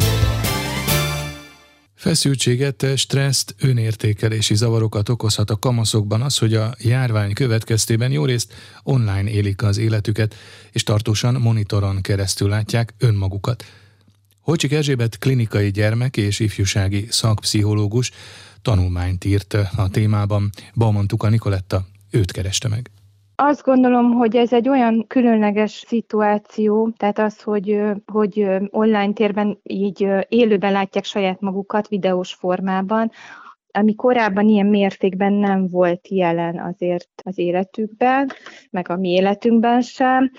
Feszültséget, 1.94 2.86
stresszt, 2.96 3.54
önértékelési 3.60 4.54
zavarokat 4.54 5.08
okozhat 5.08 5.50
a 5.50 5.58
kamaszokban 5.58 6.22
az, 6.22 6.38
hogy 6.38 6.54
a 6.54 6.74
járvány 6.78 7.32
következtében 7.32 8.10
jó 8.10 8.24
részt 8.24 8.52
online 8.82 9.30
élik 9.30 9.62
az 9.62 9.78
életüket, 9.78 10.34
és 10.72 10.82
tartósan 10.82 11.34
monitoron 11.34 12.00
keresztül 12.00 12.48
látják 12.48 12.94
önmagukat. 12.98 13.64
Holcsik 14.50 14.73
Erzsébet 14.73 15.19
klinikai 15.19 15.71
gyermek 15.71 16.16
és 16.16 16.40
ifjúsági 16.40 17.04
szakpszichológus 17.09 18.11
tanulmányt 18.62 19.25
írt 19.25 19.52
a 19.52 19.88
témában. 19.90 20.50
Bauman 20.75 21.07
Tuka 21.07 21.28
Nikoletta 21.28 21.80
őt 22.12 22.33
kereste 22.33 22.69
meg. 22.69 22.90
Azt 23.35 23.62
gondolom, 23.62 24.11
hogy 24.11 24.37
ez 24.37 24.52
egy 24.52 24.69
olyan 24.69 25.04
különleges 25.07 25.85
szituáció, 25.87 26.92
tehát 26.97 27.19
az, 27.19 27.42
hogy, 27.42 27.80
hogy 28.12 28.47
online 28.71 29.12
térben 29.12 29.59
így 29.62 30.07
élőben 30.28 30.73
látják 30.73 31.04
saját 31.04 31.40
magukat 31.40 31.88
videós 31.88 32.35
formában, 32.35 33.11
ami 33.73 33.95
korábban 33.95 34.49
ilyen 34.49 34.66
mértékben 34.66 35.33
nem 35.33 35.69
volt 35.69 36.09
jelen 36.09 36.59
azért 36.59 37.09
az 37.25 37.38
életükben, 37.38 38.30
meg 38.71 38.88
a 38.88 38.97
mi 38.97 39.09
életünkben 39.09 39.80
sem, 39.80 40.30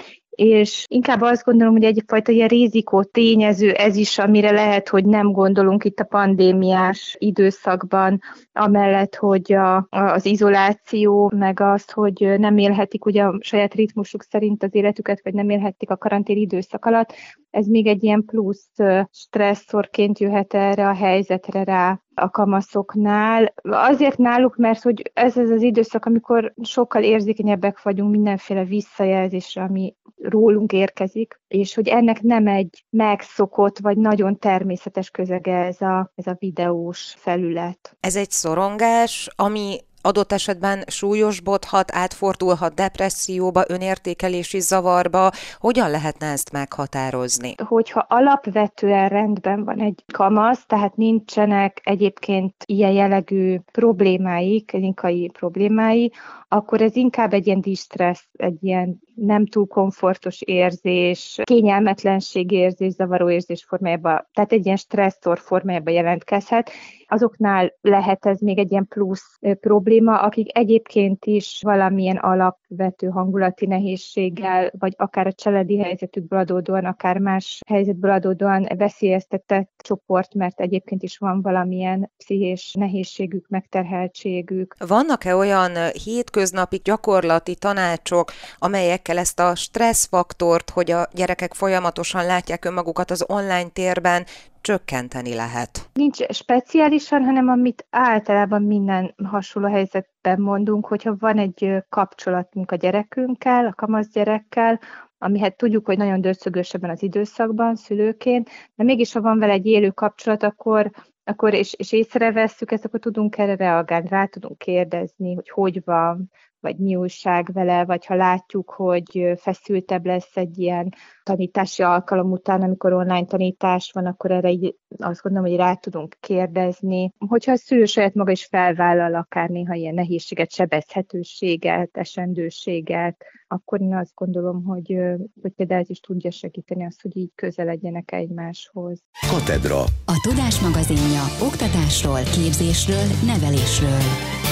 és 0.41 0.85
inkább 0.87 1.21
azt 1.21 1.43
gondolom, 1.43 1.73
hogy 1.73 1.83
egyfajta 1.83 2.31
ilyen 2.31 2.47
rizikó 2.47 3.03
tényező 3.03 3.71
ez 3.71 3.95
is, 3.95 4.17
amire 4.17 4.51
lehet, 4.51 4.89
hogy 4.89 5.05
nem 5.05 5.31
gondolunk 5.31 5.83
itt 5.83 5.99
a 5.99 6.03
pandémiás 6.03 7.15
időszakban, 7.19 8.21
amellett, 8.53 9.15
hogy 9.15 9.53
a, 9.53 9.87
az 9.89 10.25
izoláció, 10.25 11.31
meg 11.35 11.59
az, 11.59 11.91
hogy 11.91 12.33
nem 12.37 12.57
élhetik 12.57 13.05
ugye 13.05 13.23
a 13.23 13.37
saját 13.39 13.73
ritmusuk 13.73 14.23
szerint 14.23 14.63
az 14.63 14.75
életüket, 14.75 15.21
vagy 15.23 15.33
nem 15.33 15.49
élhetik 15.49 15.89
a 15.89 15.97
karantén 15.97 16.37
időszak 16.37 16.85
alatt, 16.85 17.13
ez 17.51 17.67
még 17.67 17.87
egy 17.87 18.03
ilyen 18.03 18.25
plusz 18.25 18.69
stresszorként 19.11 20.19
jöhet 20.19 20.53
erre 20.53 20.87
a 20.87 20.93
helyzetre 20.93 21.63
rá 21.63 22.01
a 22.13 22.29
kamaszoknál. 22.29 23.53
Azért 23.63 24.17
náluk, 24.17 24.55
mert 24.55 24.81
hogy 24.81 25.11
ez 25.13 25.37
az 25.37 25.49
az 25.49 25.61
időszak, 25.61 26.05
amikor 26.05 26.53
sokkal 26.61 27.03
érzékenyebbek 27.03 27.81
vagyunk 27.81 28.11
mindenféle 28.11 28.63
visszajelzésre, 28.63 29.61
ami 29.61 29.95
rólunk 30.23 30.71
érkezik, 30.71 31.39
és 31.47 31.73
hogy 31.73 31.87
ennek 31.87 32.21
nem 32.21 32.47
egy 32.47 32.85
megszokott, 32.89 33.79
vagy 33.79 33.97
nagyon 33.97 34.39
természetes 34.39 35.09
közege 35.09 35.55
ez 35.55 35.81
a, 35.81 36.11
ez 36.15 36.27
a 36.27 36.35
videós 36.39 37.13
felület. 37.17 37.97
Ez 37.99 38.15
egy 38.15 38.31
szorongás, 38.31 39.29
ami 39.35 39.79
adott 40.01 40.31
esetben 40.31 40.83
súlyosbodhat, 40.87 41.91
átfordulhat 41.93 42.73
depresszióba, 42.73 43.63
önértékelési 43.67 44.59
zavarba. 44.59 45.31
Hogyan 45.59 45.89
lehetne 45.89 46.31
ezt 46.31 46.51
meghatározni? 46.51 47.53
Hogyha 47.67 48.05
alapvetően 48.09 49.09
rendben 49.09 49.63
van 49.63 49.79
egy 49.81 50.03
kamasz, 50.13 50.65
tehát 50.65 50.95
nincsenek 50.95 51.81
egyébként 51.83 52.53
ilyen 52.65 52.91
jellegű 52.91 53.59
problémái, 53.71 54.63
klinikai 54.65 55.29
problémái, 55.33 56.11
akkor 56.53 56.81
ez 56.81 56.95
inkább 56.95 57.33
egy 57.33 57.47
ilyen 57.47 57.61
distressz, 57.61 58.27
egy 58.33 58.63
ilyen 58.63 58.99
nem 59.15 59.45
túl 59.45 59.67
komfortos 59.67 60.41
érzés, 60.41 61.39
kényelmetlenség 61.43 62.51
érzés, 62.51 62.93
zavaró 62.93 63.29
érzés 63.29 63.63
formájában, 63.63 64.27
tehát 64.33 64.51
egy 64.51 64.65
ilyen 64.65 64.77
stresszor 64.77 65.39
formájában 65.39 65.93
jelentkezhet. 65.93 66.71
Azoknál 67.07 67.73
lehet 67.81 68.25
ez 68.25 68.39
még 68.39 68.57
egy 68.57 68.71
ilyen 68.71 68.87
plusz 68.87 69.37
probléma, 69.59 70.21
akik 70.21 70.57
egyébként 70.57 71.25
is 71.25 71.59
valamilyen 71.63 72.17
alapvető 72.17 73.07
hangulati 73.07 73.65
nehézséggel, 73.65 74.71
vagy 74.79 74.93
akár 74.97 75.27
a 75.27 75.33
családi 75.33 75.77
helyzetükből 75.77 76.39
adódóan, 76.39 76.85
akár 76.85 77.17
más 77.17 77.59
helyzetből 77.67 78.11
adódóan 78.11 78.67
veszélyeztetett 78.77 79.71
csoport, 79.77 80.33
mert 80.33 80.59
egyébként 80.59 81.03
is 81.03 81.17
van 81.17 81.41
valamilyen 81.41 82.11
pszichés 82.17 82.73
nehézségük, 82.79 83.47
megterheltségük. 83.47 84.75
Vannak-e 84.87 85.35
olyan 85.35 85.71
hétköznapi 86.03 86.40
gyakorlati 86.83 87.55
tanácsok, 87.55 88.31
amelyekkel 88.57 89.17
ezt 89.17 89.39
a 89.39 89.55
stresszfaktort, 89.55 90.69
hogy 90.69 90.91
a 90.91 91.07
gyerekek 91.13 91.53
folyamatosan 91.53 92.25
látják 92.25 92.65
önmagukat 92.65 93.11
az 93.11 93.25
online 93.27 93.69
térben, 93.69 94.25
csökkenteni 94.61 95.33
lehet? 95.33 95.89
Nincs 95.93 96.17
speciálisan, 96.29 97.23
hanem 97.23 97.47
amit 97.47 97.85
általában 97.89 98.61
minden 98.61 99.15
hasonló 99.23 99.69
helyzetben 99.69 100.41
mondunk, 100.41 100.85
hogyha 100.85 101.15
van 101.19 101.37
egy 101.37 101.73
kapcsolatunk 101.89 102.71
a 102.71 102.75
gyerekünkkel, 102.75 103.65
a 103.65 103.73
kamasz 103.73 104.07
gyerekkel, 104.07 104.79
ami 105.17 105.39
hát 105.39 105.57
tudjuk, 105.57 105.85
hogy 105.85 105.97
nagyon 105.97 106.21
döcögös 106.21 106.73
ebben 106.73 106.89
az 106.89 107.03
időszakban 107.03 107.75
szülőként, 107.75 108.49
de 108.75 108.83
mégis, 108.83 109.13
ha 109.13 109.21
van 109.21 109.39
vele 109.39 109.53
egy 109.53 109.65
élő 109.65 109.89
kapcsolat, 109.89 110.43
akkor 110.43 110.91
akkor 111.23 111.53
és, 111.53 111.73
és 111.73 111.91
észrevesszük 111.91 112.71
ezt, 112.71 112.85
akkor 112.85 112.99
tudunk 112.99 113.37
erre 113.37 113.55
reagálni, 113.55 114.07
rá 114.07 114.25
tudunk 114.25 114.57
kérdezni, 114.57 115.33
hogy 115.33 115.49
hogy 115.49 115.81
van, 115.83 116.31
vagy 116.61 116.77
mi 116.77 116.95
újság 116.95 117.49
vele, 117.53 117.85
vagy 117.85 118.05
ha 118.05 118.15
látjuk, 118.15 118.69
hogy 118.69 119.33
feszültebb 119.37 120.05
lesz 120.05 120.37
egy 120.37 120.59
ilyen 120.59 120.93
tanítási 121.23 121.83
alkalom 121.83 122.31
után, 122.31 122.61
amikor 122.61 122.93
online 122.93 123.25
tanítás 123.25 123.91
van, 123.91 124.05
akkor 124.05 124.31
erre 124.31 124.49
így 124.49 124.75
azt 124.97 125.21
gondolom, 125.21 125.49
hogy 125.49 125.57
rá 125.57 125.73
tudunk 125.73 126.15
kérdezni. 126.19 127.11
Hogyha 127.27 127.51
a 127.51 127.57
szülő 127.57 127.85
saját 127.85 128.13
maga 128.13 128.31
is 128.31 128.45
felvállal 128.45 129.15
akár 129.15 129.49
néha 129.49 129.73
ilyen 129.73 129.93
nehézséget, 129.93 130.51
sebezhetőséget, 130.51 131.89
esendőséget, 131.97 133.25
akkor 133.47 133.81
én 133.81 133.95
azt 133.95 134.11
gondolom, 134.15 134.63
hogy, 134.63 134.95
hogy 135.41 135.51
például 135.51 135.81
ez 135.81 135.89
is 135.89 135.99
tudja 135.99 136.31
segíteni 136.31 136.85
azt, 136.85 137.01
hogy 137.01 137.17
így 137.17 137.31
közeledjenek 137.35 138.11
egymáshoz. 138.11 139.03
Katedra. 139.29 139.79
A 140.05 140.27
Tudás 140.27 140.59
magazinja 140.61 141.23
oktatásról, 141.47 142.21
képzésről, 142.23 143.05
nevelésről. 143.25 144.50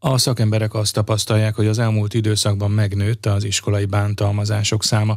A 0.00 0.18
szakemberek 0.18 0.74
azt 0.74 0.94
tapasztalják, 0.94 1.54
hogy 1.54 1.66
az 1.66 1.78
elmúlt 1.78 2.14
időszakban 2.14 2.70
megnőtt 2.70 3.26
az 3.26 3.44
iskolai 3.44 3.84
bántalmazások 3.84 4.84
száma. 4.84 5.16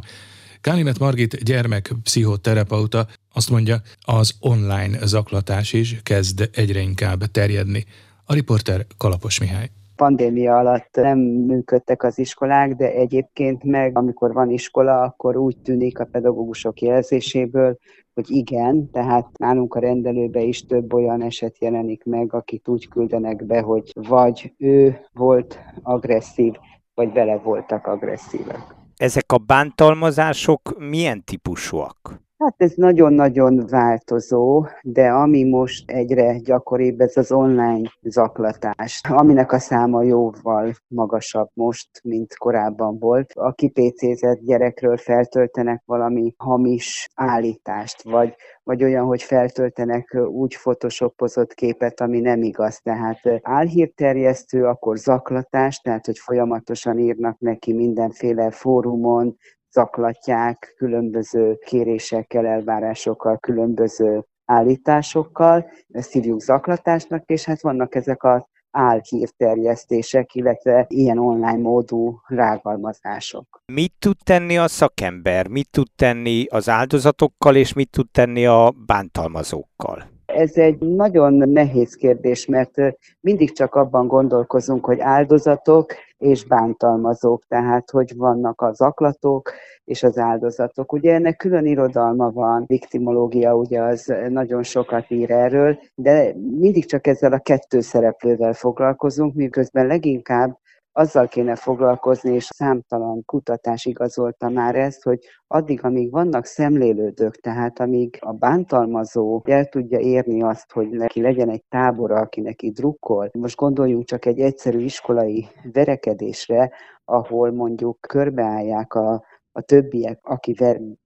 Kálimet 0.60 0.98
Margit 0.98 1.44
gyermekpszichoterapeuta 1.44 3.06
azt 3.32 3.50
mondja, 3.50 3.80
az 4.00 4.34
online 4.40 5.06
zaklatás 5.06 5.72
is 5.72 6.00
kezd 6.02 6.50
egyre 6.52 6.80
inkább 6.80 7.24
terjedni. 7.24 7.84
A 8.24 8.34
riporter 8.34 8.86
Kalapos 8.96 9.40
Mihály 9.40 9.70
pandémia 9.96 10.58
alatt 10.58 10.94
nem 10.94 11.18
működtek 11.18 12.02
az 12.02 12.18
iskolák, 12.18 12.74
de 12.74 12.92
egyébként 12.92 13.64
meg, 13.64 13.96
amikor 13.96 14.32
van 14.32 14.50
iskola, 14.50 15.00
akkor 15.00 15.36
úgy 15.36 15.56
tűnik 15.56 15.98
a 15.98 16.04
pedagógusok 16.04 16.80
jelzéséből, 16.80 17.78
hogy 18.14 18.30
igen, 18.30 18.90
tehát 18.90 19.38
nálunk 19.38 19.74
a 19.74 19.80
rendelőbe 19.80 20.40
is 20.40 20.66
több 20.66 20.92
olyan 20.92 21.22
eset 21.22 21.58
jelenik 21.58 22.04
meg, 22.04 22.34
akit 22.34 22.68
úgy 22.68 22.88
küldenek 22.88 23.46
be, 23.46 23.60
hogy 23.60 23.92
vagy 23.94 24.54
ő 24.58 25.00
volt 25.12 25.58
agresszív, 25.82 26.54
vagy 26.94 27.12
vele 27.12 27.36
voltak 27.36 27.86
agresszívek. 27.86 28.74
Ezek 28.96 29.32
a 29.32 29.38
bántalmazások 29.38 30.78
milyen 30.78 31.24
típusúak? 31.24 32.20
Hát 32.42 32.54
ez 32.56 32.72
nagyon-nagyon 32.74 33.66
változó, 33.66 34.66
de 34.82 35.08
ami 35.08 35.44
most 35.44 35.90
egyre 35.90 36.38
gyakoribb, 36.38 37.00
ez 37.00 37.16
az 37.16 37.32
online 37.32 37.90
zaklatás, 38.02 39.00
aminek 39.08 39.52
a 39.52 39.58
száma 39.58 40.02
jóval 40.02 40.72
magasabb 40.88 41.48
most, 41.54 41.88
mint 42.02 42.36
korábban 42.36 42.98
volt. 42.98 43.32
A 43.34 43.52
kipécézett 43.52 44.40
gyerekről 44.40 44.96
feltöltenek 44.96 45.82
valami 45.84 46.34
hamis 46.36 47.08
állítást, 47.14 48.02
vagy, 48.02 48.34
vagy 48.62 48.82
olyan, 48.82 49.04
hogy 49.04 49.22
feltöltenek 49.22 50.16
úgy 50.26 50.56
photoshopozott 50.56 51.54
képet, 51.54 52.00
ami 52.00 52.20
nem 52.20 52.42
igaz. 52.42 52.80
Tehát 52.80 53.20
álhírterjesztő, 53.42 54.64
akkor 54.64 54.96
zaklatás, 54.96 55.78
tehát 55.78 56.06
hogy 56.06 56.18
folyamatosan 56.18 56.98
írnak 56.98 57.38
neki 57.38 57.72
mindenféle 57.72 58.50
fórumon, 58.50 59.36
zaklatják 59.72 60.74
különböző 60.76 61.58
kérésekkel, 61.64 62.46
elvárásokkal, 62.46 63.38
különböző 63.38 64.24
állításokkal, 64.44 65.70
ezt 65.88 66.12
hívjuk 66.12 66.40
zaklatásnak, 66.40 67.22
és 67.26 67.44
hát 67.44 67.60
vannak 67.62 67.94
ezek 67.94 68.24
az 68.24 68.42
álhírterjesztések, 68.70 70.34
illetve 70.34 70.84
ilyen 70.88 71.18
online 71.18 71.58
módú 71.58 72.20
rágalmazások. 72.26 73.62
Mit 73.72 73.92
tud 73.98 74.16
tenni 74.24 74.58
a 74.58 74.68
szakember? 74.68 75.48
Mit 75.48 75.70
tud 75.70 75.86
tenni 75.96 76.46
az 76.50 76.68
áldozatokkal, 76.68 77.56
és 77.56 77.72
mit 77.72 77.90
tud 77.90 78.10
tenni 78.10 78.46
a 78.46 78.74
bántalmazókkal? 78.86 80.10
Ez 80.26 80.56
egy 80.56 80.78
nagyon 80.78 81.48
nehéz 81.48 81.94
kérdés, 81.94 82.46
mert 82.46 82.74
mindig 83.20 83.52
csak 83.52 83.74
abban 83.74 84.06
gondolkozunk, 84.06 84.84
hogy 84.84 85.00
áldozatok 85.00 85.92
és 86.22 86.44
bántalmazók, 86.44 87.44
tehát 87.48 87.90
hogy 87.90 88.16
vannak 88.16 88.60
az 88.60 88.80
aklatók 88.80 89.52
és 89.84 90.02
az 90.02 90.18
áldozatok. 90.18 90.92
Ugye 90.92 91.14
ennek 91.14 91.36
külön 91.36 91.66
irodalma 91.66 92.30
van, 92.30 92.64
viktimológia 92.66 93.56
ugye 93.56 93.82
az 93.82 94.14
nagyon 94.28 94.62
sokat 94.62 95.10
ír 95.10 95.30
erről, 95.30 95.78
de 95.94 96.34
mindig 96.34 96.84
csak 96.86 97.06
ezzel 97.06 97.32
a 97.32 97.38
kettő 97.38 97.80
szereplővel 97.80 98.52
foglalkozunk, 98.52 99.34
miközben 99.34 99.86
leginkább 99.86 100.60
azzal 100.92 101.28
kéne 101.28 101.54
foglalkozni, 101.54 102.34
és 102.34 102.44
számtalan 102.44 103.24
kutatás 103.24 103.84
igazolta 103.84 104.48
már 104.48 104.74
ezt, 104.74 105.02
hogy 105.02 105.18
addig, 105.46 105.84
amíg 105.84 106.10
vannak 106.10 106.44
szemlélődők, 106.44 107.40
tehát 107.40 107.80
amíg 107.80 108.18
a 108.20 108.32
bántalmazó 108.32 109.42
el 109.44 109.64
tudja 109.66 109.98
érni 109.98 110.42
azt, 110.42 110.72
hogy 110.72 110.88
neki 110.88 111.20
legyen 111.20 111.50
egy 111.50 111.64
tábora, 111.68 112.20
aki 112.20 112.40
neki 112.40 112.70
drukkol. 112.70 113.30
Most 113.32 113.56
gondoljunk 113.56 114.04
csak 114.04 114.24
egy 114.24 114.40
egyszerű 114.40 114.78
iskolai 114.78 115.48
verekedésre, 115.72 116.72
ahol 117.04 117.52
mondjuk 117.52 118.00
körbeállják 118.00 118.94
a 118.94 119.22
a 119.54 119.60
többiek, 119.60 120.18
aki 120.22 120.54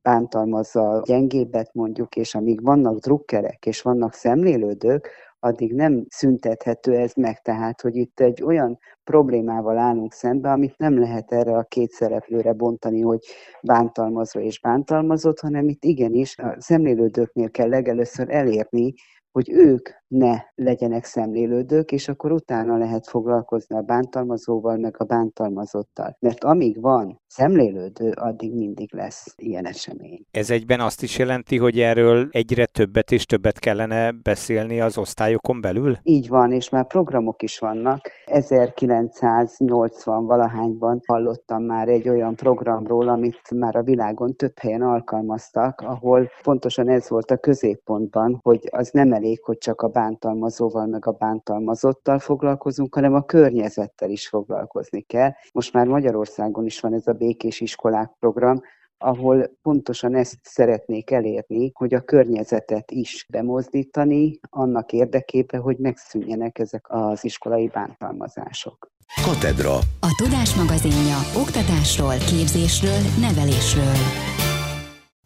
bántalmazza 0.02 0.88
a 0.90 1.02
gyengébbet 1.04 1.74
mondjuk, 1.74 2.16
és 2.16 2.34
amíg 2.34 2.62
vannak 2.62 2.98
drukkerek 2.98 3.66
és 3.66 3.82
vannak 3.82 4.12
szemlélődők, 4.12 5.10
addig 5.46 5.74
nem 5.74 6.04
szüntethető 6.08 6.96
ez 6.96 7.12
meg. 7.14 7.40
Tehát, 7.40 7.80
hogy 7.80 7.96
itt 7.96 8.20
egy 8.20 8.42
olyan 8.42 8.78
problémával 9.04 9.78
állunk 9.78 10.12
szembe, 10.12 10.50
amit 10.50 10.78
nem 10.78 10.98
lehet 10.98 11.32
erre 11.32 11.56
a 11.56 11.62
két 11.62 11.90
szereplőre 11.90 12.52
bontani, 12.52 13.00
hogy 13.00 13.20
bántalmazva 13.62 14.40
és 14.40 14.60
bántalmazott, 14.60 15.40
hanem 15.40 15.68
itt 15.68 15.84
igenis 15.84 16.38
a 16.38 16.56
szemlélődőknél 16.58 17.50
kell 17.50 17.68
legelőször 17.68 18.30
elérni, 18.30 18.94
hogy 19.36 19.50
ők 19.50 19.88
ne 20.08 20.34
legyenek 20.54 21.04
szemlélődők, 21.04 21.92
és 21.92 22.08
akkor 22.08 22.32
utána 22.32 22.76
lehet 22.76 23.06
foglalkozni 23.06 23.76
a 23.76 23.80
bántalmazóval, 23.80 24.76
meg 24.76 24.94
a 24.98 25.04
bántalmazottal. 25.04 26.16
Mert 26.20 26.44
amíg 26.44 26.80
van 26.80 27.20
szemlélődő, 27.26 28.10
addig 28.10 28.54
mindig 28.54 28.94
lesz 28.94 29.34
ilyen 29.36 29.66
esemény. 29.66 30.24
Ez 30.30 30.50
egyben 30.50 30.80
azt 30.80 31.02
is 31.02 31.18
jelenti, 31.18 31.58
hogy 31.58 31.80
erről 31.80 32.28
egyre 32.30 32.66
többet 32.66 33.12
és 33.12 33.26
többet 33.26 33.58
kellene 33.58 34.12
beszélni 34.12 34.80
az 34.80 34.98
osztályokon 34.98 35.60
belül? 35.60 35.96
Így 36.02 36.28
van, 36.28 36.52
és 36.52 36.68
már 36.68 36.86
programok 36.86 37.42
is 37.42 37.58
vannak. 37.58 38.10
1980 38.24 40.26
valahányban 40.26 41.00
hallottam 41.06 41.62
már 41.62 41.88
egy 41.88 42.08
olyan 42.08 42.34
programról, 42.34 43.08
amit 43.08 43.50
már 43.54 43.76
a 43.76 43.82
világon 43.82 44.34
több 44.34 44.58
helyen 44.58 44.82
alkalmaztak, 44.82 45.80
ahol 45.80 46.30
pontosan 46.42 46.88
ez 46.88 47.08
volt 47.08 47.30
a 47.30 47.36
középpontban, 47.36 48.38
hogy 48.42 48.68
az 48.70 48.90
nem 48.90 49.12
elég, 49.26 49.42
hogy 49.44 49.58
csak 49.58 49.80
a 49.80 49.88
bántalmazóval, 49.88 50.86
meg 50.86 51.06
a 51.06 51.12
bántalmazottal 51.12 52.18
foglalkozunk, 52.18 52.94
hanem 52.94 53.14
a 53.14 53.24
környezettel 53.24 54.10
is 54.10 54.28
foglalkozni 54.28 55.00
kell. 55.00 55.30
Most 55.52 55.72
már 55.72 55.86
Magyarországon 55.86 56.64
is 56.64 56.80
van 56.80 56.94
ez 56.94 57.06
a 57.06 57.12
békés 57.12 57.60
iskolák 57.60 58.10
program, 58.18 58.60
ahol 58.98 59.50
pontosan 59.62 60.14
ezt 60.14 60.38
szeretnék 60.42 61.10
elérni, 61.10 61.70
hogy 61.74 61.94
a 61.94 62.00
környezetet 62.00 62.90
is 62.90 63.26
bemozdítani 63.28 64.38
annak 64.50 64.92
érdekében, 64.92 65.60
hogy 65.60 65.78
megszűnjenek 65.78 66.58
ezek 66.58 66.84
az 66.88 67.24
iskolai 67.24 67.68
bántalmazások. 67.68 68.90
Katedra. 69.24 69.74
A 70.00 70.22
Tudás 70.22 70.54
magazinja 70.54 71.18
oktatásról, 71.42 72.16
képzésről, 72.30 73.00
nevelésről. 73.20 73.96